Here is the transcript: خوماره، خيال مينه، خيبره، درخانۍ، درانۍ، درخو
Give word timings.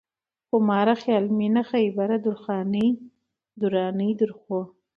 خوماره، 0.47 0.95
خيال 1.03 1.25
مينه، 1.37 1.61
خيبره، 1.71 2.17
درخانۍ، 2.25 2.87
درانۍ، 3.61 4.09
درخو 4.21 4.59